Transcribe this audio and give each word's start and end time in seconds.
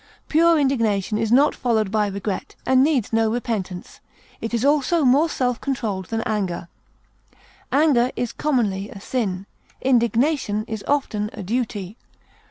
Pure 0.29 0.57
indignation 0.59 1.19
is 1.19 1.31
not 1.31 1.53
followed 1.53 1.91
by 1.91 2.07
regret, 2.07 2.55
and 2.65 2.83
needs 2.83 3.13
no 3.13 3.31
repentance; 3.31 3.99
it 4.41 4.51
is 4.51 4.65
also 4.65 5.05
more 5.05 5.29
self 5.29 5.61
controlled 5.61 6.05
than 6.07 6.21
anger. 6.21 6.67
Anger 7.71 8.09
is 8.15 8.33
commonly 8.33 8.89
a 8.89 8.99
sin; 8.99 9.45
indignation 9.79 10.65
is 10.67 10.83
often 10.87 11.29
a 11.33 11.43
duty. 11.43 11.97